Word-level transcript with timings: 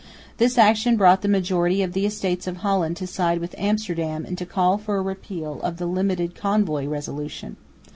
This 0.37 0.57
action 0.57 0.97
brought 0.97 1.21
the 1.21 1.27
majority 1.27 1.83
of 1.83 1.93
the 1.93 2.07
Estates 2.07 2.47
of 2.47 2.57
Holland 2.65 2.97
to 2.97 3.05
side 3.05 3.37
with 3.37 3.53
Amsterdam 3.55 4.25
and 4.25 4.35
to 4.39 4.47
call 4.47 4.79
for 4.79 4.97
a 4.97 5.01
repeal 5.03 5.61
of 5.61 5.77
the 5.77 5.85
"limited 5.85 6.33
convoy" 6.33 6.87
resolution. 6.87 7.55